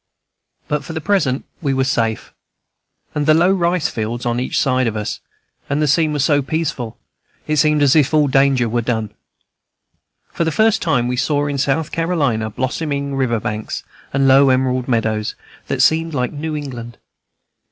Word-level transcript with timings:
But 0.67 0.83
for 0.83 0.93
the 0.93 0.99
present 0.99 1.45
we 1.61 1.75
were 1.75 1.83
safe, 1.83 2.33
with 3.13 3.27
the 3.27 3.35
low 3.35 3.51
rice 3.51 3.87
fields 3.87 4.25
on 4.25 4.39
each 4.39 4.57
side 4.59 4.87
of 4.87 4.95
us; 4.97 5.19
and 5.69 5.79
the 5.79 5.87
scene 5.87 6.11
was 6.11 6.25
so 6.25 6.41
peaceful, 6.41 6.97
it 7.45 7.57
seemed 7.57 7.83
as 7.83 7.95
if 7.95 8.11
all 8.11 8.27
danger 8.27 8.67
were 8.67 8.81
done. 8.81 9.11
For 10.31 10.43
the 10.43 10.51
first 10.51 10.81
time, 10.81 11.07
we 11.07 11.17
saw 11.17 11.45
in 11.45 11.59
South 11.59 11.91
Carolina 11.91 12.49
blossoming 12.49 13.13
river 13.15 13.39
banks 13.39 13.83
and 14.11 14.27
low 14.27 14.49
emerald 14.49 14.87
meadows, 14.87 15.35
that 15.67 15.83
seemed 15.83 16.15
like 16.15 16.31
New 16.33 16.55
England. 16.55 16.97